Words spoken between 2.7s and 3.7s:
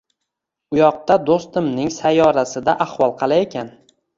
ahvol qalay